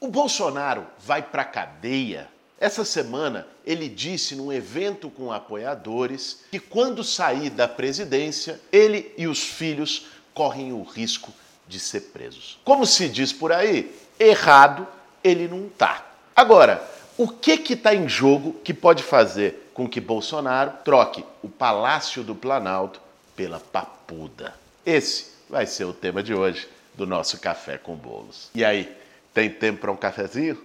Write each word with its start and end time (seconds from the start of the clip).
O 0.00 0.08
Bolsonaro 0.08 0.86
vai 0.98 1.22
para 1.22 1.44
cadeia. 1.44 2.28
Essa 2.58 2.84
semana 2.84 3.46
ele 3.66 3.88
disse 3.88 4.36
num 4.36 4.52
evento 4.52 5.10
com 5.10 5.32
apoiadores 5.32 6.44
que 6.50 6.58
quando 6.58 7.02
sair 7.02 7.50
da 7.50 7.66
presidência, 7.66 8.60
ele 8.70 9.12
e 9.16 9.26
os 9.26 9.42
filhos 9.42 10.06
correm 10.34 10.72
o 10.72 10.82
risco 10.82 11.32
de 11.66 11.80
ser 11.80 12.00
presos. 12.12 12.58
Como 12.64 12.86
se 12.86 13.08
diz 13.08 13.32
por 13.32 13.52
aí, 13.52 13.94
errado 14.18 14.86
ele 15.22 15.48
não 15.48 15.68
tá. 15.68 16.06
Agora, 16.34 16.82
o 17.16 17.28
que 17.28 17.56
que 17.58 17.74
está 17.74 17.94
em 17.94 18.08
jogo 18.08 18.54
que 18.64 18.74
pode 18.74 19.02
fazer 19.02 19.70
com 19.74 19.88
que 19.88 20.00
Bolsonaro 20.00 20.72
troque 20.84 21.24
o 21.42 21.48
Palácio 21.48 22.22
do 22.22 22.34
Planalto 22.34 23.00
pela 23.36 23.60
Papuda? 23.60 24.54
Esse 24.84 25.32
vai 25.48 25.66
ser 25.66 25.84
o 25.84 25.92
tema 25.92 26.22
de 26.22 26.34
hoje 26.34 26.68
do 26.94 27.06
nosso 27.06 27.38
Café 27.38 27.78
com 27.78 27.94
Bolos. 27.94 28.50
E 28.54 28.64
aí, 28.64 28.94
tem 29.32 29.48
tempo 29.48 29.80
para 29.80 29.92
um 29.92 29.96
cafezinho? 29.96 30.58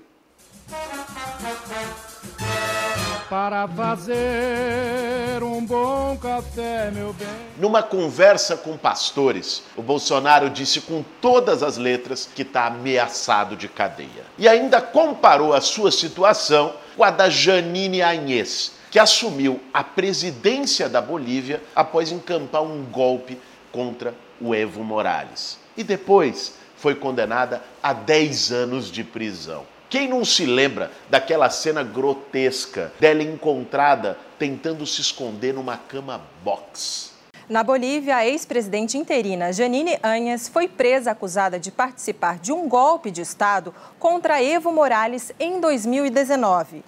Para 3.30 3.68
fazer 3.68 5.44
um 5.44 5.66
bom 5.66 6.18
café, 6.18 6.90
meu 6.92 7.14
bem. 7.14 7.28
Numa 7.58 7.84
conversa 7.84 8.56
com 8.56 8.78
pastores, 8.78 9.64
o 9.76 9.82
Bolsonaro 9.82 10.50
disse 10.50 10.82
com 10.82 11.04
todas 11.22 11.62
as 11.62 11.78
letras 11.78 12.30
que 12.34 12.42
está 12.42 12.68
ameaçado 12.68 13.56
de 13.56 13.68
cadeia. 13.68 14.26
E 14.38 14.48
ainda 14.48 14.82
comparou 14.82 15.54
a 15.54 15.60
sua 15.60 15.92
situação 15.92 16.74
com 16.96 17.04
a 17.04 17.12
da 17.12 17.30
Janine 17.30 18.02
Anhes, 18.02 18.74
que 18.90 19.00
assumiu 19.00 19.60
a 19.74 19.84
presidência 19.84 20.88
da 20.88 21.02
Bolívia 21.02 21.62
após 21.76 22.12
encampar 22.12 22.64
um 22.64 22.84
golpe 22.86 23.38
contra 23.72 24.14
o 24.40 24.56
Evo 24.56 24.84
Morales. 24.84 25.60
E 25.76 25.84
depois 25.84 26.56
foi 26.78 26.96
condenada 26.96 27.62
a 27.82 27.94
10 27.94 28.52
anos 28.52 28.92
de 28.92 29.04
prisão. 29.04 29.66
Quem 29.90 30.08
não 30.08 30.26
se 30.26 30.46
lembra 30.46 30.92
daquela 31.10 31.50
cena 31.50 31.82
grotesca 31.82 32.92
dela 33.00 33.24
encontrada 33.24 34.18
tentando 34.38 34.86
se 34.86 35.00
esconder 35.02 35.54
numa 35.54 35.78
cama 35.78 36.22
box? 36.44 37.14
Na 37.50 37.64
Bolívia, 37.64 38.18
a 38.18 38.28
ex-presidente 38.28 38.98
interina 38.98 39.54
Janine 39.54 39.98
Anhas 40.04 40.50
foi 40.50 40.68
presa 40.68 41.12
acusada 41.12 41.58
de 41.58 41.72
participar 41.72 42.40
de 42.40 42.52
um 42.52 42.68
golpe 42.68 43.10
de 43.10 43.22
Estado 43.22 43.74
contra 43.98 44.44
Evo 44.44 44.74
Morales 44.74 45.32
em 45.40 45.62
2019. 45.62 46.84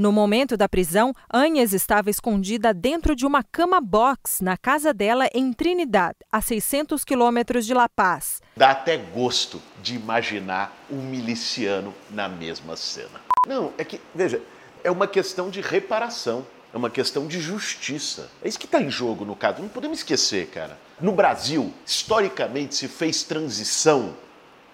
No 0.00 0.12
momento 0.12 0.56
da 0.56 0.68
prisão, 0.68 1.12
Anhas 1.34 1.72
estava 1.72 2.08
escondida 2.08 2.72
dentro 2.72 3.16
de 3.16 3.26
uma 3.26 3.42
cama 3.42 3.80
box 3.80 4.40
na 4.44 4.56
casa 4.56 4.94
dela 4.94 5.28
em 5.34 5.52
Trinidad, 5.52 6.14
a 6.30 6.40
600 6.40 7.02
quilômetros 7.02 7.66
de 7.66 7.74
La 7.74 7.88
Paz. 7.88 8.40
Dá 8.56 8.70
até 8.70 8.96
gosto 8.96 9.60
de 9.82 9.96
imaginar 9.96 10.72
um 10.88 11.02
miliciano 11.02 11.92
na 12.12 12.28
mesma 12.28 12.76
cena. 12.76 13.20
Não, 13.44 13.72
é 13.76 13.82
que, 13.82 14.00
veja, 14.14 14.40
é 14.84 14.90
uma 14.92 15.08
questão 15.08 15.50
de 15.50 15.60
reparação, 15.60 16.46
é 16.72 16.76
uma 16.76 16.90
questão 16.90 17.26
de 17.26 17.40
justiça. 17.40 18.30
É 18.40 18.46
isso 18.48 18.60
que 18.60 18.66
está 18.66 18.80
em 18.80 18.92
jogo 18.92 19.24
no 19.24 19.34
caso. 19.34 19.60
Não 19.60 19.68
podemos 19.68 19.98
esquecer, 19.98 20.46
cara. 20.46 20.78
No 21.00 21.10
Brasil, 21.10 21.74
historicamente, 21.84 22.76
se 22.76 22.86
fez 22.86 23.24
transição 23.24 24.14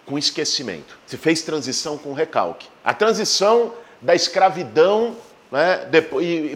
com 0.04 0.18
esquecimento, 0.18 0.98
se 1.06 1.16
fez 1.16 1.40
transição 1.40 1.96
com 1.96 2.12
recalque. 2.12 2.68
A 2.84 2.92
transição 2.92 3.72
da 4.04 4.14
escravidão 4.14 5.16
né, 5.50 5.80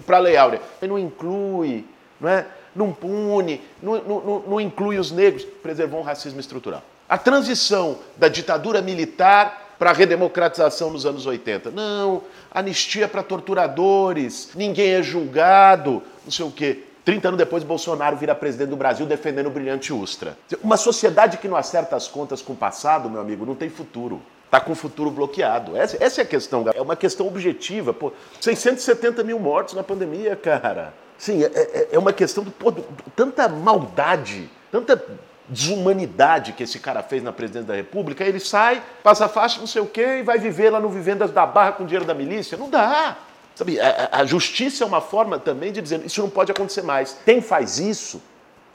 para 0.06 0.18
a 0.18 0.20
Lei 0.20 0.36
Áurea. 0.36 0.60
Ele 0.80 0.90
não 0.92 0.98
inclui, 0.98 1.84
não, 2.20 2.28
é, 2.28 2.46
não 2.76 2.92
pune, 2.92 3.60
não, 3.82 4.00
não, 4.02 4.40
não 4.46 4.60
inclui 4.60 4.98
os 4.98 5.10
negros, 5.10 5.44
preservou 5.44 6.00
um 6.00 6.04
racismo 6.04 6.38
estrutural. 6.38 6.82
A 7.08 7.16
transição 7.16 7.98
da 8.16 8.28
ditadura 8.28 8.82
militar 8.82 9.66
para 9.78 9.90
a 9.90 9.92
redemocratização 9.94 10.90
nos 10.90 11.06
anos 11.06 11.24
80. 11.24 11.70
Não, 11.70 12.22
anistia 12.50 13.08
para 13.08 13.22
torturadores, 13.22 14.50
ninguém 14.54 14.94
é 14.94 15.02
julgado, 15.02 16.02
não 16.24 16.30
sei 16.30 16.44
o 16.44 16.50
quê. 16.50 16.84
30 17.04 17.28
anos 17.28 17.38
depois, 17.38 17.64
Bolsonaro 17.64 18.16
vira 18.18 18.34
presidente 18.34 18.68
do 18.68 18.76
Brasil 18.76 19.06
defendendo 19.06 19.46
o 19.46 19.50
brilhante 19.50 19.90
Ustra. 19.94 20.36
Uma 20.62 20.76
sociedade 20.76 21.38
que 21.38 21.48
não 21.48 21.56
acerta 21.56 21.96
as 21.96 22.06
contas 22.06 22.42
com 22.42 22.52
o 22.52 22.56
passado, 22.56 23.08
meu 23.08 23.22
amigo, 23.22 23.46
não 23.46 23.54
tem 23.54 23.70
futuro. 23.70 24.20
Está 24.48 24.58
com 24.58 24.72
o 24.72 24.74
futuro 24.74 25.10
bloqueado. 25.10 25.76
Essa, 25.76 26.02
essa, 26.02 26.22
é 26.22 26.24
a 26.24 26.26
questão. 26.26 26.64
É 26.74 26.80
uma 26.80 26.96
questão 26.96 27.26
objetiva. 27.26 27.92
Pô, 27.92 28.12
670 28.40 29.22
mil 29.22 29.38
mortos 29.38 29.74
na 29.74 29.82
pandemia, 29.82 30.34
cara. 30.34 30.94
Sim, 31.18 31.44
é, 31.44 31.46
é, 31.46 31.88
é 31.92 31.98
uma 31.98 32.14
questão 32.14 32.42
de 32.42 32.50
pô, 32.50 32.72
tanta 33.14 33.46
maldade, 33.46 34.48
tanta 34.72 35.04
desumanidade 35.46 36.52
que 36.52 36.62
esse 36.62 36.78
cara 36.78 37.02
fez 37.02 37.22
na 37.22 37.30
presidência 37.30 37.68
da 37.68 37.74
República. 37.74 38.24
Ele 38.24 38.40
sai, 38.40 38.82
passa 39.02 39.26
a 39.26 39.28
faixa, 39.28 39.60
não 39.60 39.66
sei 39.66 39.82
o 39.82 39.86
quê, 39.86 40.20
e 40.20 40.22
vai 40.22 40.38
viver 40.38 40.70
lá 40.70 40.80
no 40.80 40.88
Vivendas 40.88 41.30
da 41.30 41.44
Barra 41.44 41.72
com 41.72 41.84
dinheiro 41.84 42.06
da 42.06 42.14
milícia. 42.14 42.56
Não 42.56 42.70
dá. 42.70 43.18
Sabe, 43.54 43.78
a, 43.78 44.08
a 44.12 44.24
justiça 44.24 44.82
é 44.82 44.86
uma 44.86 45.02
forma 45.02 45.38
também 45.38 45.72
de 45.72 45.82
dizer 45.82 46.02
isso 46.06 46.22
não 46.22 46.30
pode 46.30 46.50
acontecer 46.50 46.82
mais. 46.82 47.18
Quem 47.22 47.42
faz 47.42 47.78
isso, 47.78 48.22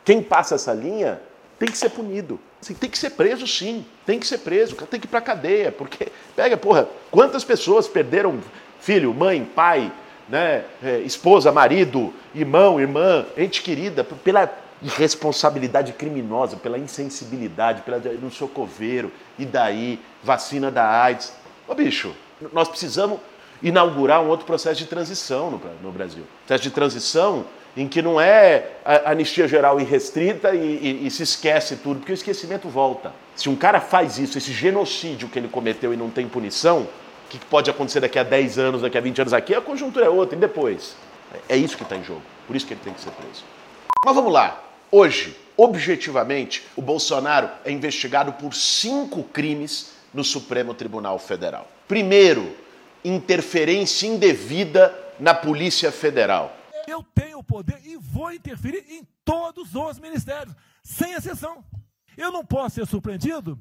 quem 0.06 0.22
passa 0.22 0.54
essa 0.54 0.72
linha, 0.72 1.20
tem 1.58 1.68
que 1.68 1.78
ser 1.78 1.90
punido. 1.90 2.40
Assim, 2.64 2.74
tem 2.74 2.90
que 2.90 2.98
ser 2.98 3.10
preso, 3.10 3.46
sim. 3.46 3.86
Tem 4.06 4.18
que 4.18 4.26
ser 4.26 4.38
preso, 4.38 4.76
tem 4.90 4.98
que 4.98 5.06
ir 5.06 5.10
pra 5.10 5.20
cadeia. 5.20 5.70
Porque, 5.70 6.08
pega, 6.34 6.56
porra, 6.56 6.88
quantas 7.12 7.44
pessoas 7.44 7.90
perderam 7.90 8.40
filho, 8.80 9.14
mãe, 9.14 9.44
pai, 9.44 9.92
né, 10.30 10.64
é, 10.82 11.00
esposa, 11.00 11.52
marido, 11.52 12.14
irmão, 12.34 12.80
irmã, 12.80 13.26
ente 13.36 13.62
querida, 13.62 14.04
pela 14.06 14.50
irresponsabilidade 14.82 15.92
criminosa, 15.92 16.56
pela 16.56 16.78
insensibilidade, 16.78 17.82
pela 17.82 18.00
no 18.00 18.32
socoveiro, 18.32 19.12
e 19.38 19.46
daí, 19.46 20.00
vacina 20.24 20.72
da 20.72 21.04
AIDS. 21.04 21.34
Ô 21.68 21.76
bicho, 21.76 22.16
nós 22.54 22.70
precisamos 22.70 23.20
inaugurar 23.62 24.22
um 24.22 24.30
outro 24.30 24.46
processo 24.46 24.80
de 24.80 24.86
transição 24.86 25.52
no, 25.52 25.62
no 25.82 25.92
Brasil. 25.92 26.24
Processo 26.46 26.64
de 26.64 26.72
transição 26.72 27.46
em 27.76 27.88
que 27.88 28.02
não 28.02 28.22
é 28.22 28.68
anistia 29.06 29.48
geral 29.48 29.80
irrestrita 29.80 30.54
e, 30.54 30.60
e, 30.60 31.08
e, 31.08 31.12
se 31.12 31.24
esquece 31.24 31.78
tudo, 31.78 32.00
porque 32.00 32.12
o 32.12 32.14
esquecimento 32.14 32.70
volta. 32.70 33.12
Se 33.36 33.50
um 33.50 33.56
cara 33.56 33.82
faz 33.82 34.20
isso, 34.20 34.38
esse 34.38 34.52
genocídio 34.52 35.28
que 35.28 35.40
ele 35.40 35.48
cometeu 35.48 35.94
e 35.94 35.98
não 35.98 36.10
tem 36.10 36.28
punição, 36.28 36.82
o 36.82 37.30
que 37.30 37.40
pode 37.40 37.70
acontecer 37.70 38.00
daqui 38.00 38.20
a 38.20 38.24
10 38.24 38.60
anos, 38.60 38.82
daqui 38.82 38.98
a 38.98 39.02
20 39.02 39.22
anos 39.22 39.34
aqui? 39.34 39.56
A 39.56 39.62
conjuntura 39.62 40.06
é 40.06 40.10
outra, 40.10 40.38
e 40.38 40.40
depois? 40.40 40.96
É 41.50 41.58
isso 41.58 41.76
que 41.76 41.84
está 41.84 41.96
em 41.96 42.04
jogo. 42.04 42.22
Por 42.46 42.56
isso 42.56 42.68
que 42.68 42.74
ele 42.74 42.82
tem 42.84 42.94
que 42.94 43.02
ser 43.02 43.12
preso. 43.12 43.44
Mas 44.06 44.16
vamos 44.16 44.32
lá. 44.32 44.64
Hoje, 44.92 45.36
objetivamente, 45.58 46.64
o 46.76 46.82
Bolsonaro 46.82 47.50
é 47.66 47.72
investigado 47.72 48.34
por 48.34 48.54
cinco 48.54 49.24
crimes 49.24 49.94
no 50.14 50.24
Supremo 50.24 50.76
Tribunal 50.76 51.18
Federal. 51.18 51.68
Primeiro, 51.88 52.56
interferência 53.04 54.06
indevida 54.06 54.94
na 55.20 55.34
Polícia 55.34 55.92
Federal. 55.92 56.56
Eu 56.88 57.04
o 57.44 57.46
poder 57.46 57.86
e 57.86 57.98
vou 57.98 58.32
interferir 58.32 58.86
em 58.90 59.06
todos 59.24 59.76
os 59.76 60.00
ministérios, 60.00 60.56
sem 60.82 61.14
exceção. 61.14 61.64
Eu 62.18 62.32
não 62.32 62.46
posso 62.46 62.76
ser 62.76 62.88
surpreendido 62.88 63.60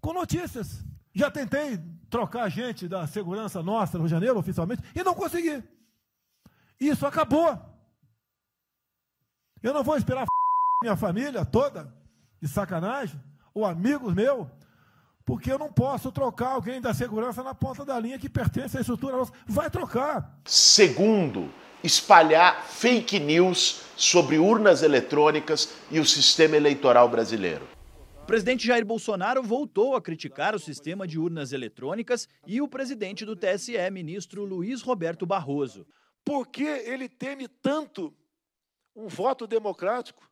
com 0.00 0.12
notícias. 0.12 0.84
Já 1.14 1.30
tentei 1.30 1.78
trocar 2.08 2.48
gente 2.48 2.88
da 2.88 3.06
segurança 3.06 3.62
nossa 3.62 3.98
no 3.98 4.08
janeiro, 4.08 4.38
oficialmente, 4.38 4.82
e 4.94 5.02
não 5.04 5.14
consegui. 5.14 5.62
Isso 6.80 7.06
acabou. 7.06 7.58
Eu 9.62 9.72
não 9.72 9.84
vou 9.84 9.96
esperar 9.96 10.26
minha 10.82 10.96
família 10.96 11.44
toda, 11.44 11.94
de 12.40 12.48
sacanagem, 12.48 13.22
ou 13.54 13.64
amigos 13.64 14.14
meus, 14.14 14.48
porque 15.24 15.50
eu 15.52 15.58
não 15.58 15.72
posso 15.72 16.10
trocar 16.10 16.52
alguém 16.52 16.80
da 16.80 16.92
segurança 16.92 17.42
na 17.42 17.54
ponta 17.54 17.84
da 17.84 17.98
linha 17.98 18.18
que 18.18 18.28
pertence 18.28 18.76
à 18.76 18.80
estrutura 18.80 19.16
nossa. 19.16 19.32
Vai 19.46 19.70
trocar. 19.70 20.38
Segundo, 20.44 21.50
espalhar 21.82 22.64
fake 22.64 23.18
news 23.18 23.82
sobre 23.96 24.38
urnas 24.38 24.82
eletrônicas 24.82 25.74
e 25.90 26.00
o 26.00 26.04
sistema 26.04 26.56
eleitoral 26.56 27.08
brasileiro. 27.08 27.66
O 28.22 28.26
presidente 28.26 28.66
Jair 28.66 28.84
Bolsonaro 28.84 29.42
voltou 29.42 29.96
a 29.96 30.00
criticar 30.00 30.54
o 30.54 30.58
sistema 30.58 31.06
de 31.06 31.18
urnas 31.18 31.52
eletrônicas 31.52 32.28
e 32.46 32.60
o 32.60 32.68
presidente 32.68 33.24
do 33.24 33.34
TSE, 33.34 33.90
ministro 33.90 34.44
Luiz 34.44 34.80
Roberto 34.80 35.26
Barroso. 35.26 35.84
Por 36.24 36.46
que 36.46 36.62
ele 36.62 37.08
teme 37.08 37.48
tanto 37.48 38.14
um 38.94 39.08
voto 39.08 39.46
democrático? 39.46 40.22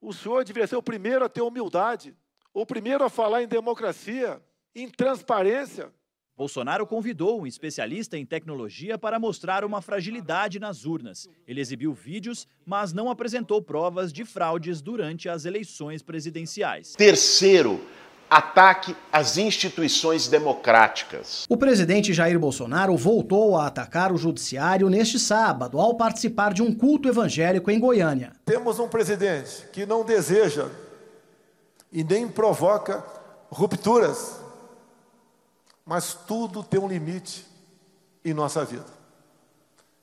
O 0.00 0.12
senhor 0.12 0.44
deveria 0.44 0.66
ser 0.66 0.76
o 0.76 0.82
primeiro 0.82 1.24
a 1.24 1.28
ter 1.28 1.42
humildade, 1.42 2.16
o 2.52 2.66
primeiro 2.66 3.04
a 3.04 3.10
falar 3.10 3.42
em 3.42 3.48
democracia, 3.48 4.40
em 4.74 4.88
transparência. 4.88 5.88
Bolsonaro 6.36 6.86
convidou 6.86 7.42
um 7.42 7.46
especialista 7.46 8.16
em 8.16 8.24
tecnologia 8.24 8.96
para 8.96 9.18
mostrar 9.18 9.62
uma 9.62 9.82
fragilidade 9.82 10.58
nas 10.58 10.86
urnas. 10.86 11.28
Ele 11.46 11.60
exibiu 11.60 11.92
vídeos, 11.92 12.46
mas 12.64 12.94
não 12.94 13.10
apresentou 13.10 13.60
provas 13.60 14.10
de 14.10 14.24
fraudes 14.24 14.80
durante 14.80 15.28
as 15.28 15.44
eleições 15.44 16.02
presidenciais. 16.02 16.94
Terceiro, 16.94 17.84
ataque 18.30 18.96
às 19.12 19.36
instituições 19.36 20.28
democráticas. 20.28 21.44
O 21.46 21.58
presidente 21.58 22.14
Jair 22.14 22.38
Bolsonaro 22.38 22.96
voltou 22.96 23.58
a 23.58 23.66
atacar 23.66 24.10
o 24.10 24.16
judiciário 24.16 24.88
neste 24.88 25.18
sábado, 25.18 25.78
ao 25.78 25.94
participar 25.94 26.54
de 26.54 26.62
um 26.62 26.74
culto 26.74 27.06
evangélico 27.06 27.70
em 27.70 27.78
Goiânia. 27.78 28.32
Temos 28.46 28.78
um 28.78 28.88
presidente 28.88 29.66
que 29.72 29.84
não 29.84 30.04
deseja 30.04 30.70
e 31.92 32.04
nem 32.04 32.28
provoca 32.28 33.04
rupturas, 33.50 34.40
mas 35.84 36.14
tudo 36.14 36.62
tem 36.62 36.78
um 36.80 36.88
limite 36.88 37.46
em 38.24 38.32
nossa 38.32 38.64
vida. 38.64 38.86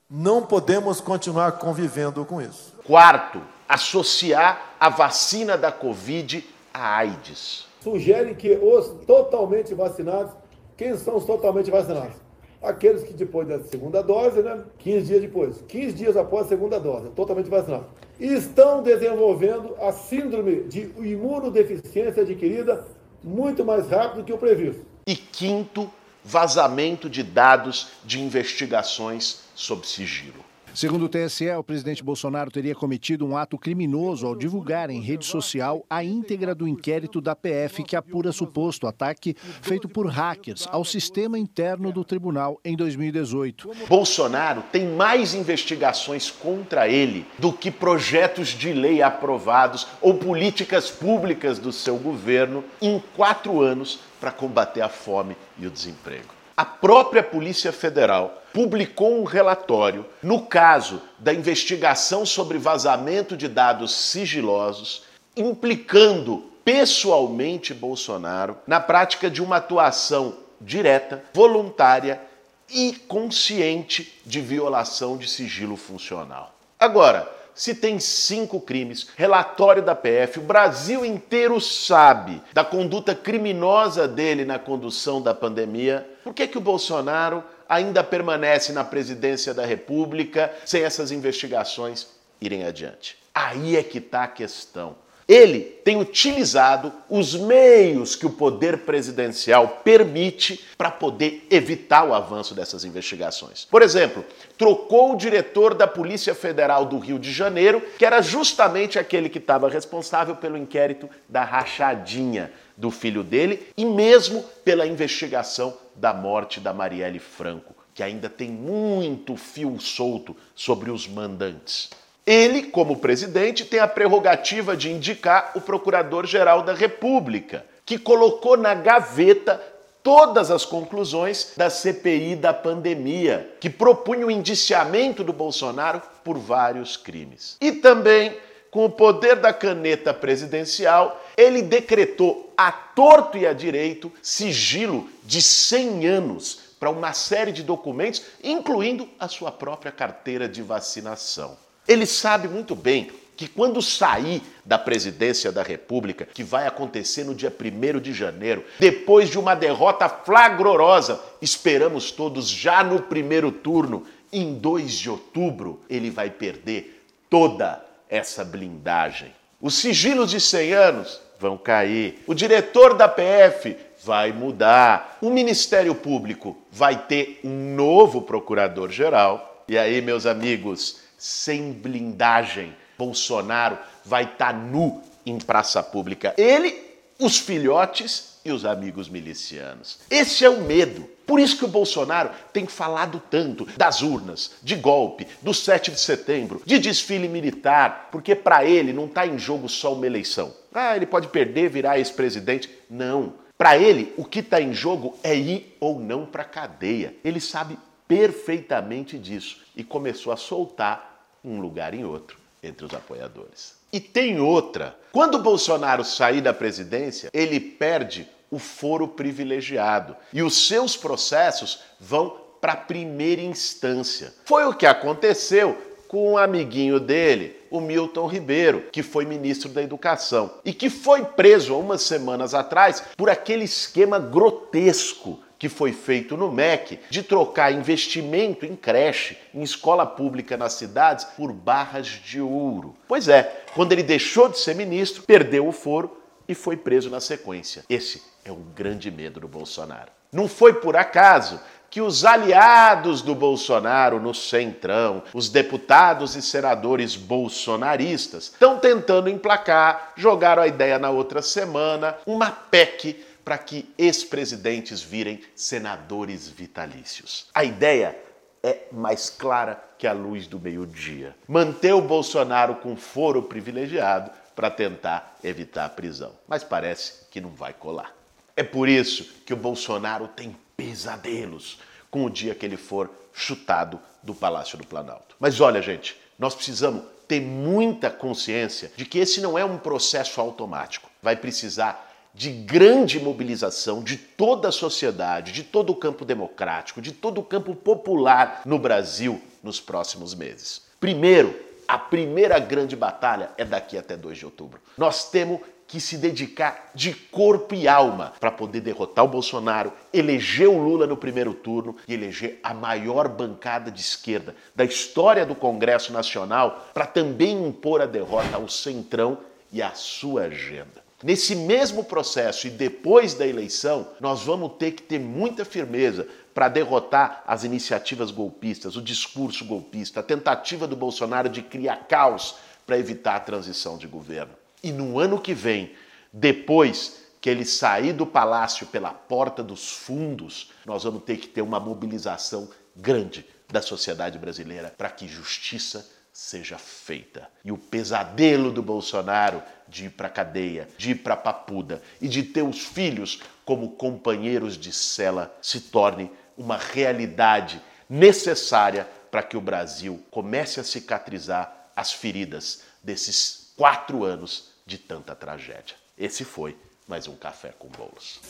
Não 0.10 0.45
podemos 0.45 1.01
continuar 1.01 1.54
convivendo 1.54 2.25
com 2.25 2.42
isso. 2.42 2.74
Quarto, 2.86 3.42
associar 3.68 4.75
a 4.80 4.89
vacina 4.89 5.57
da 5.57 5.72
Covid 5.72 6.48
à 6.74 6.98
AIDS 6.98 7.68
sugere 7.81 8.36
que 8.36 8.51
os 8.51 9.06
totalmente 9.06 9.74
vacinados, 9.74 10.33
quem 10.75 10.98
são 10.98 11.16
os 11.16 11.25
totalmente 11.25 11.72
vacinados? 11.72 12.16
Aqueles 12.62 13.04
que 13.04 13.13
depois 13.13 13.48
da 13.48 13.59
segunda 13.59 14.01
dose, 14.01 14.42
né? 14.42 14.63
15 14.80 15.06
dias 15.06 15.21
depois, 15.21 15.63
15 15.68 15.94
dias 15.94 16.18
após 16.18 16.48
a 16.48 16.50
segunda 16.50 16.80
dose, 16.80 17.09
totalmente 17.09 17.50
vacinados. 17.50 17.88
Estão 18.19 18.81
desenvolvendo 18.81 19.75
a 19.80 19.92
síndrome 19.92 20.63
de 20.63 20.92
imunodeficiência 20.98 22.24
adquirida 22.24 22.86
muito 23.24 23.63
mais 23.63 23.88
rápido 23.88 24.24
que 24.24 24.33
o 24.33 24.38
previsto. 24.38 24.86
E 25.06 25.15
quinto, 25.15 25.89
vazamento 26.24 27.09
de 27.09 27.24
dados 27.24 27.89
de 28.04 28.19
investigações 28.19 29.44
sob 29.54 29.86
sigilo. 29.88 30.46
Segundo 30.77 31.06
o 31.06 31.09
TSE, 31.09 31.50
o 31.57 31.63
presidente 31.63 32.03
Bolsonaro 32.03 32.51
teria 32.51 32.75
cometido 32.75 33.25
um 33.25 33.35
ato 33.35 33.57
criminoso 33.57 34.27
ao 34.27 34.35
divulgar 34.35 34.91
em 34.91 35.01
rede 35.01 35.25
social 35.25 35.83
a 35.89 36.03
íntegra 36.03 36.53
do 36.53 36.68
inquérito 36.68 37.19
da 37.19 37.35
PF 37.35 37.83
que 37.83 37.95
apura 37.95 38.31
suposto 38.31 38.85
ataque 38.85 39.35
feito 39.59 39.89
por 39.89 40.06
hackers 40.06 40.68
ao 40.69 40.85
sistema 40.85 41.39
interno 41.39 41.91
do 41.91 42.06
tribunal 42.06 42.62
em 42.63 42.77
2018. 42.77 43.71
Bolsonaro 43.89 44.62
tem 44.71 44.88
mais 44.88 45.33
investigações 45.33 46.29
contra 46.29 46.88
ele 46.88 47.25
do 47.39 47.51
que 47.51 47.71
projetos 47.71 48.50
de 48.50 48.71
lei 48.71 49.01
aprovados 49.01 49.88
ou 50.00 50.13
políticas 50.13 50.91
públicas 50.91 51.57
do 51.57 51.71
seu 51.71 51.97
governo 51.97 52.63
em 52.80 53.01
quatro 53.15 53.62
anos 53.62 54.00
para 54.19 54.31
combater 54.31 54.81
a 54.81 54.89
fome 54.89 55.35
e 55.57 55.65
o 55.65 55.71
desemprego. 55.71 56.37
A 56.57 56.65
própria 56.65 57.21
Polícia 57.21 57.71
Federal 57.71 58.42
publicou 58.51 59.21
um 59.21 59.24
relatório 59.24 60.04
no 60.24 60.42
caso 60.42 61.00
da 61.19 61.31
investigação 61.31 62.25
sobre 62.25 62.57
vazamento 62.57 63.38
de 63.38 63.48
dados 63.48 63.94
sigilosos, 63.94 65.04
implicando 65.36 66.51
pessoalmente 66.65 67.75
Bolsonaro 67.75 68.57
na 68.65 68.80
prática 68.80 69.30
de 69.30 69.39
uma 69.39 69.57
atuação 69.57 70.36
direta, 70.59 71.24
voluntária 71.31 72.19
e 72.68 72.92
consciente 73.07 74.19
de 74.25 74.42
violação 74.42 75.15
de 75.15 75.30
sigilo 75.30 75.77
funcional. 75.77 76.56
Agora, 76.80 77.31
se 77.57 77.74
tem 77.74 78.00
cinco 78.00 78.62
crimes, 78.62 79.07
relatório 79.18 79.81
da 79.81 79.95
PF, 79.95 80.39
o 80.39 80.44
Brasil 80.44 81.04
inteiro 81.04 81.59
sabe 81.59 82.42
da 82.54 82.63
conduta 82.63 83.15
criminosa 83.15 84.07
dele 84.07 84.45
na 84.45 84.59
condução 84.59 85.19
da 85.19 85.33
pandemia, 85.33 86.07
por 86.24 86.36
que, 86.36 86.48
que 86.48 86.57
o 86.57 86.62
Bolsonaro 86.62 87.44
ainda 87.68 88.04
permanece 88.04 88.71
na 88.71 88.83
presidência 88.83 89.56
da 89.56 89.65
República 89.65 90.54
sem 90.63 90.83
essas 90.83 91.12
investigações 91.12 92.07
irem 92.39 92.63
adiante? 92.63 93.18
Aí 93.33 93.75
é 93.75 93.81
que 93.81 93.98
está 93.98 94.24
a 94.24 94.27
questão. 94.27 94.95
Ele 95.27 95.59
tem 95.59 96.00
utilizado 96.00 96.94
os 97.09 97.35
meios 97.35 98.15
que 98.15 98.25
o 98.25 98.29
poder 98.29 98.79
presidencial 98.79 99.81
permite 99.83 100.63
para 100.77 100.89
poder 100.89 101.45
evitar 101.50 102.06
o 102.07 102.13
avanço 102.13 102.56
dessas 102.56 102.85
investigações. 102.85 103.65
Por 103.65 103.81
exemplo, 103.81 104.24
trocou 104.57 105.13
o 105.13 105.18
diretor 105.18 105.74
da 105.74 105.85
Polícia 105.85 106.33
Federal 106.33 106.85
do 106.85 106.97
Rio 106.97 107.19
de 107.19 107.31
Janeiro, 107.31 107.81
que 107.97 108.06
era 108.06 108.21
justamente 108.21 108.97
aquele 108.97 109.27
que 109.27 109.38
estava 109.38 109.69
responsável 109.69 110.35
pelo 110.35 110.57
inquérito 110.57 111.09
da 111.27 111.44
rachadinha 111.44 112.51
do 112.77 112.89
filho 112.89 113.23
dele 113.23 113.68
e 113.75 113.83
mesmo 113.83 114.45
pela 114.63 114.88
investigação 114.88 115.75
da 115.94 116.13
morte 116.13 116.62
da 116.62 116.73
Marielle 116.73 117.19
Franco, 117.19 117.75
que 117.94 118.03
ainda 118.03 118.30
tem 118.30 118.50
muito 118.50 119.35
fio 119.35 119.77
solto 119.80 120.38
sobre 120.56 120.89
os 120.89 121.06
mandantes. 121.06 121.89
Ele, 122.27 122.63
como 122.63 122.97
presidente, 122.97 123.63
tem 123.63 123.79
a 123.79 123.88
prerrogativa 123.88 124.75
de 124.75 124.91
indicar 124.91 125.53
o 125.56 125.62
Procurador-Geral 125.62 126.62
da 126.62 126.74
República, 126.74 127.65
que 127.85 127.97
colocou 127.97 128.57
na 128.57 128.74
gaveta 128.74 129.63
todas 130.03 130.51
as 130.51 130.65
conclusões 130.65 131.53
da 131.56 131.69
CPI 131.69 132.35
da 132.35 132.53
pandemia, 132.53 133.56
que 133.62 133.69
propunha 133.69 134.27
o 134.27 134.31
indiciamento 134.31 135.24
do 135.24 135.31
Bolsonaro 135.31 136.01
por 136.21 136.38
vários 136.38 136.97
crimes. 136.97 137.56
E 137.62 137.71
também, 137.71 138.35
com 138.69 138.83
o 138.83 138.89
poder 138.89 139.38
da 139.38 139.53
caneta 139.53 140.13
presidencial, 140.13 141.23
ele 141.38 141.62
decretou 141.62 142.53
a 142.57 142.73
torto 142.73 143.38
e 143.38 143.47
a 143.47 143.53
direito 143.53 144.12
sigilo 144.21 145.09
de 145.23 145.41
100 145.41 146.06
anos 146.07 146.59
para 146.77 146.89
uma 146.89 147.13
série 147.13 147.53
de 147.53 147.63
documentos, 147.63 148.21
incluindo 148.44 149.07
a 149.18 149.30
sua 149.30 149.51
própria 149.51 149.94
carteira 149.94 150.50
de 150.50 150.62
vacinação. 150.62 151.67
Ele 151.88 152.06
sabe 152.06 152.48
muito 152.48 152.75
bem 152.75 153.10
que 153.38 153.48
quando 153.48 153.81
sair 153.81 154.42
da 154.66 154.80
presidência 154.80 155.51
da 155.51 155.62
República, 155.62 156.25
que 156.25 156.44
vai 156.44 156.66
acontecer 156.66 157.24
no 157.24 157.36
dia 157.36 157.54
1 157.54 158.00
de 158.00 158.12
janeiro, 158.12 158.66
depois 158.80 159.30
de 159.30 159.38
uma 159.38 159.56
derrota 159.56 160.10
flagrorosa, 160.10 161.22
esperamos 161.39 162.12
todos 162.12 162.50
já 162.50 162.84
no 162.84 163.04
primeiro 163.04 163.51
turno, 163.51 164.06
em 164.34 164.56
2 164.56 164.92
de 164.92 165.10
outubro, 165.10 165.80
ele 165.88 166.10
vai 166.10 166.31
perder 166.31 167.06
toda 167.30 167.86
essa 168.10 168.44
blindagem. 168.44 169.31
Os 169.62 169.75
sigilos 169.75 170.31
de 170.31 170.42
100 170.42 170.74
anos 170.74 171.22
vão 171.40 171.57
cair. 171.57 172.24
O 172.25 172.33
diretor 172.33 172.95
da 172.95 173.07
PF 173.07 173.75
vai 174.04 174.31
mudar. 174.31 175.18
O 175.22 175.30
Ministério 175.30 175.94
Público 175.94 176.57
vai 176.72 177.06
ter 177.06 177.40
um 177.44 177.75
novo 177.75 178.22
procurador-geral. 178.22 179.66
E 179.68 179.78
aí, 179.78 180.01
meus 180.01 180.25
amigos, 180.25 181.06
sem 181.18 181.74
blindagem. 181.74 182.75
Bolsonaro 182.98 183.78
vai 184.06 184.24
estar 184.24 184.54
tá 184.54 184.54
nu 184.54 185.02
em 185.25 185.38
praça 185.38 185.84
pública. 185.84 186.33
Ele, 186.38 186.76
os 187.19 187.38
filhotes 187.38 188.38
e 188.45 188.52
os 188.52 188.66
amigos 188.66 189.09
milicianos. 189.09 190.00
Esse 190.09 190.45
é 190.45 190.50
o 190.50 190.62
medo. 190.62 191.07
Por 191.26 191.40
isso 191.40 191.57
que 191.57 191.66
o 191.66 191.68
Bolsonaro 191.68 192.30
tem 192.54 192.66
falado 192.66 193.21
tanto 193.30 193.68
das 193.76 194.02
urnas, 194.02 194.52
de 194.64 194.76
golpe, 194.76 195.28
do 195.42 195.54
7 195.54 195.92
de 195.92 196.00
setembro, 196.00 196.62
de 196.66 196.80
desfile 196.80 197.28
militar, 197.28 198.07
porque 198.09 198.33
para 198.33 198.64
ele 198.64 198.94
não 198.94 199.06
está 199.06 199.28
em 199.28 199.38
jogo 199.38 199.68
só 199.68 199.94
uma 199.94 200.06
eleição. 200.06 200.54
Ah, 200.74 200.95
ele 200.95 201.06
pode 201.06 201.28
perder, 201.28 201.69
virar 201.69 201.97
ex-presidente. 201.97 202.69
Não. 202.90 203.33
Para 203.57 203.78
ele, 203.78 204.14
o 204.16 204.24
que 204.24 204.40
está 204.40 204.62
em 204.62 204.74
jogo 204.74 205.18
é 205.21 205.36
ir 205.36 205.76
ou 205.80 206.00
não 206.00 206.26
para 206.26 206.45
cadeia. 206.45 207.14
Ele 207.26 207.42
sabe 207.42 207.78
perfeitamente 208.07 209.18
disso 209.18 209.61
e 209.76 209.83
começou 209.83 210.31
a 210.31 210.37
soltar 210.37 211.28
um 211.44 211.59
lugar 211.59 211.94
em 211.94 212.06
outro 212.06 212.37
entre 212.64 212.85
os 212.85 212.94
apoiadores. 212.94 213.76
E 213.92 213.99
tem 213.99 214.40
outra. 214.40 214.97
Quando 215.11 215.40
Bolsonaro 215.40 216.04
sair 216.04 216.42
da 216.42 216.54
presidência, 216.54 217.30
ele 217.33 217.59
perde 217.59 218.28
o 218.49 218.59
foro 218.59 219.07
privilegiado 219.07 220.16
e 220.33 220.42
os 220.42 220.68
seus 220.68 220.95
processos 220.95 221.80
vão 221.99 222.47
para 222.61 222.73
a 222.73 222.78
primeira 222.78 223.42
instância. 223.42 224.33
Foi 224.45 224.66
o 224.66 224.73
que 224.73 224.85
aconteceu 224.85 225.78
com 226.07 226.31
um 226.31 226.37
amiguinho 226.37 226.99
dele, 226.99 227.56
o 227.69 227.80
Milton 227.80 228.28
Ribeiro, 228.28 228.85
que 228.92 229.04
foi 229.04 229.26
ministro 229.26 229.69
da 229.69 229.81
Educação 229.81 230.52
e 230.64 230.73
que 230.73 230.90
foi 230.90 231.23
preso 231.23 231.73
há 231.73 231.78
umas 231.78 232.02
semanas 232.02 232.54
atrás 232.54 233.04
por 233.16 233.30
aquele 233.30 233.66
esquema 233.66 234.19
grotesco 234.19 235.40
que 235.59 235.68
foi 235.68 235.92
feito 235.92 236.37
no 236.37 236.52
MEC 236.52 236.99
de 237.09 237.23
trocar 237.23 237.71
investimento 237.71 238.66
em 238.66 238.76
creche, 238.76 239.37
em 239.54 239.61
escola 239.61 240.06
pública 240.06 240.56
nas 240.56 240.73
cidades, 240.73 241.26
por 241.26 241.52
barras 241.52 242.07
de 242.07 242.40
ouro. 242.40 242.95
Pois 243.07 243.28
é, 243.28 243.64
quando 243.73 243.92
ele 243.92 244.04
deixou 244.04 244.47
de 244.47 244.59
ser 244.59 244.76
ministro, 244.76 245.23
perdeu 245.23 245.68
o 245.68 245.71
foro 245.71 246.16
e 246.47 246.54
foi 246.54 246.78
preso 246.78 247.09
na 247.09 247.19
sequência. 247.19 247.83
Esse 247.90 248.21
é 248.45 248.52
o 248.52 248.56
grande 248.56 249.09
medo 249.09 249.40
do 249.40 249.47
Bolsonaro. 249.47 250.11
Não 250.31 250.47
foi 250.47 250.73
por 250.73 250.95
acaso 250.95 251.59
que 251.89 252.01
os 252.01 252.25
aliados 252.25 253.21
do 253.21 253.33
Bolsonaro 253.33 254.19
no 254.19 254.33
Centrão, 254.33 255.23
os 255.33 255.49
deputados 255.49 256.35
e 256.35 256.41
senadores 256.41 257.15
bolsonaristas, 257.15 258.45
estão 258.45 258.79
tentando 258.79 259.29
emplacar, 259.29 260.13
jogaram 260.15 260.63
a 260.63 260.67
ideia 260.67 260.99
na 260.99 261.09
outra 261.09 261.41
semana, 261.41 262.17
uma 262.25 262.51
PEC 262.51 263.25
para 263.44 263.57
que 263.57 263.89
ex-presidentes 263.97 265.01
virem 265.01 265.41
senadores 265.56 266.49
vitalícios. 266.49 267.47
A 267.53 267.63
ideia 267.63 268.17
é 268.61 268.87
mais 268.91 269.29
clara 269.29 269.81
que 269.97 270.06
a 270.06 270.11
luz 270.11 270.47
do 270.47 270.59
meio-dia. 270.59 271.33
Manter 271.47 271.94
o 271.94 272.01
Bolsonaro 272.01 272.75
com 272.75 272.97
foro 272.97 273.44
privilegiado 273.44 274.31
para 274.53 274.69
tentar 274.69 275.37
evitar 275.44 275.85
a 275.85 275.89
prisão. 275.89 276.33
Mas 276.47 276.63
parece 276.63 277.25
que 277.31 277.39
não 277.39 277.51
vai 277.51 277.73
colar. 277.73 278.13
É 278.56 278.63
por 278.63 278.89
isso 278.89 279.23
que 279.45 279.53
o 279.53 279.57
Bolsonaro 279.57 280.27
tem 280.27 280.57
pesadelos 280.78 281.80
com 282.12 282.24
o 282.24 282.30
dia 282.30 282.54
que 282.54 282.66
ele 282.66 282.78
for 282.78 283.10
chutado 283.34 284.00
do 284.22 284.34
Palácio 284.34 284.78
do 284.78 284.86
Planalto. 284.86 285.36
Mas 285.40 285.60
olha, 285.60 285.81
gente, 285.81 286.16
nós 286.38 286.54
precisamos 286.54 287.04
ter 287.28 287.42
muita 287.42 288.10
consciência 288.10 288.92
de 288.96 289.04
que 289.04 289.18
esse 289.18 289.42
não 289.42 289.57
é 289.57 289.66
um 289.66 289.78
processo 289.78 290.40
automático. 290.40 291.10
Vai 291.22 291.36
precisar 291.36 292.06
de 292.34 292.52
grande 292.52 293.19
mobilização 293.19 294.04
de 294.04 294.16
toda 294.16 294.69
a 294.69 294.72
sociedade, 294.72 295.52
de 295.52 295.64
todo 295.64 295.90
o 295.90 295.96
campo 295.96 296.24
democrático, 296.24 297.02
de 297.02 297.12
todo 297.12 297.42
o 297.42 297.44
campo 297.44 297.76
popular 297.76 298.62
no 298.64 298.78
Brasil 298.78 299.42
nos 299.64 299.81
próximos 299.81 300.36
meses. 300.36 300.84
Primeiro, 301.00 301.60
a 301.88 301.98
primeira 301.98 302.60
grande 302.60 302.96
batalha 302.96 303.50
é 303.57 303.66
daqui 303.66 303.98
até 303.98 304.16
2 304.16 304.38
de 304.38 304.46
outubro. 304.46 304.80
Nós 304.98 305.31
temos 305.31 305.62
que 305.87 306.01
se 306.01 306.17
dedicar 306.17 306.91
de 306.94 307.13
corpo 307.13 307.73
e 307.73 307.87
alma 307.87 308.33
para 308.39 308.51
poder 308.51 308.81
derrotar 308.81 309.23
o 309.23 309.29
Bolsonaro, 309.29 309.94
eleger 310.13 310.67
o 310.67 310.77
Lula 310.77 311.07
no 311.07 311.15
primeiro 311.15 311.53
turno 311.53 311.95
e 312.07 312.13
eleger 312.13 312.59
a 312.61 312.73
maior 312.73 313.29
bancada 313.29 313.89
de 313.89 314.01
esquerda 314.01 314.56
da 314.75 314.83
história 314.83 315.45
do 315.45 315.56
Congresso 315.56 316.11
Nacional 316.11 316.89
para 316.94 317.06
também 317.06 317.65
impor 317.65 318.01
a 318.01 318.06
derrota 318.06 318.57
ao 318.57 318.67
Centrão 318.67 319.37
e 319.71 319.81
à 319.81 319.91
sua 319.94 320.44
agenda. 320.44 321.07
Nesse 321.23 321.56
mesmo 321.56 322.03
processo 322.03 322.67
e 322.67 322.69
depois 322.69 323.33
da 323.33 323.47
eleição, 323.47 324.07
nós 324.19 324.44
vamos 324.44 324.73
ter 324.77 324.91
que 324.91 325.01
ter 325.01 325.19
muita 325.19 325.65
firmeza 325.65 326.27
para 326.53 326.69
derrotar 326.69 327.44
as 327.47 327.63
iniciativas 327.63 328.29
golpistas, 328.29 328.95
o 328.95 329.01
discurso 329.01 329.65
golpista, 329.65 330.19
a 330.19 330.23
tentativa 330.23 330.85
do 330.85 330.95
Bolsonaro 330.95 331.49
de 331.49 331.63
criar 331.63 332.07
caos 332.07 332.56
para 332.85 332.99
evitar 332.99 333.35
a 333.35 333.39
transição 333.39 333.97
de 333.97 334.06
governo. 334.06 334.53
E 334.84 334.92
no 334.92 335.19
ano 335.19 335.40
que 335.40 335.54
vem, 335.54 335.96
depois 336.31 337.24
que 337.42 337.50
ele 337.50 337.66
sair 337.66 338.14
do 338.14 338.26
palácio 338.26 338.88
pela 338.88 339.14
porta 339.14 339.64
dos 339.64 339.92
fundos, 339.92 340.72
nós 340.86 341.04
vamos 341.04 341.24
ter 341.24 341.38
que 341.38 341.48
ter 341.48 341.62
uma 341.62 341.80
mobilização 341.80 342.69
grande 342.96 343.46
da 343.69 343.81
sociedade 343.81 344.38
brasileira 344.38 344.94
para 344.98 345.10
que 345.10 345.28
justiça 345.28 346.10
seja 346.31 346.78
feita. 346.78 347.50
E 347.66 347.72
o 347.72 347.78
pesadelo 347.78 348.72
do 348.72 348.84
Bolsonaro 348.84 349.62
de 349.88 350.06
ir 350.06 350.10
para 350.12 350.30
cadeia, 350.30 350.88
de 350.98 351.12
ir 351.12 351.16
para 351.16 351.36
papuda 351.36 352.02
e 352.22 352.28
de 352.28 352.44
ter 352.44 352.62
os 352.62 352.84
filhos 352.84 353.42
como 353.66 353.92
companheiros 353.92 354.78
de 354.78 354.94
cela 354.94 355.56
se 355.62 355.81
torne 355.81 356.31
uma 356.56 356.78
realidade 356.78 357.81
necessária 358.10 359.07
para 359.31 359.44
que 359.44 359.57
o 359.57 359.62
Brasil 359.62 360.24
comece 360.30 360.80
a 360.80 360.84
cicatrizar 360.84 361.90
as 361.96 362.12
feridas 362.12 362.84
desses 363.04 363.67
quatro 363.78 364.26
anos 364.26 364.72
de 364.86 364.98
tanta 364.98 365.36
tragédia. 365.36 365.96
Esse 366.18 366.44
foi 366.44 366.76
mais 367.07 367.28
um 367.28 367.36
Café 367.36 367.72
com 367.78 367.88
Bolos. 367.88 368.42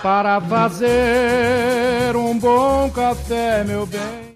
Para 0.00 0.40
fazer 0.40 2.16
um 2.16 2.38
bom 2.38 2.90
café, 2.90 3.64
meu 3.64 3.84
bem. 3.84 4.24